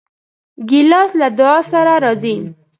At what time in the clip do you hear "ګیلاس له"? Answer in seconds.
0.69-1.27